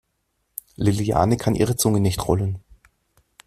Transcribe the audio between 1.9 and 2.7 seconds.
nicht rollen.